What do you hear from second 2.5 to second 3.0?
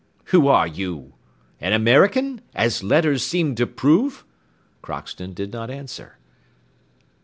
as